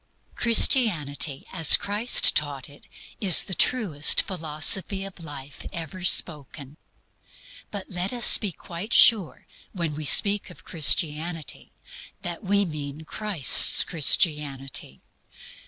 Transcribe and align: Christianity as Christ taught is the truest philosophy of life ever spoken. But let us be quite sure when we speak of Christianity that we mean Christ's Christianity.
Christianity 0.33 1.45
as 1.53 1.77
Christ 1.77 2.35
taught 2.35 2.67
is 3.19 3.43
the 3.43 3.53
truest 3.53 4.23
philosophy 4.23 5.05
of 5.05 5.23
life 5.23 5.63
ever 5.71 6.03
spoken. 6.03 6.77
But 7.69 7.87
let 7.91 8.11
us 8.11 8.39
be 8.39 8.51
quite 8.51 8.93
sure 8.95 9.45
when 9.73 9.93
we 9.93 10.05
speak 10.05 10.49
of 10.49 10.63
Christianity 10.63 11.71
that 12.23 12.43
we 12.43 12.65
mean 12.65 13.01
Christ's 13.01 13.83
Christianity. 13.83 15.03